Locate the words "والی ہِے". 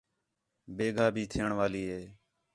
1.59-2.03